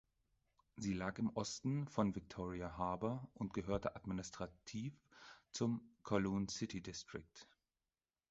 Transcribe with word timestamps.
Sie 0.77 0.93
lag 0.93 1.19
im 1.19 1.29
Osten 1.29 1.87
von 1.87 2.15
Victoria 2.15 2.75
Harbour 2.75 3.29
und 3.35 3.53
gehörte 3.53 3.95
administrativ 3.95 4.95
zum 5.51 5.79
Kowloon 6.01 6.47
City 6.49 6.81
District. 6.81 7.47